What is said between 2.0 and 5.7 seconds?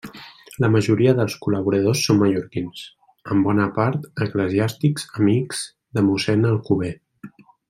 són mallorquins, en bona part eclesiàstics amics